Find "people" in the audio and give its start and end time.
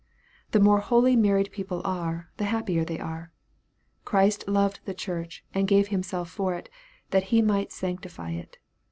1.51-1.79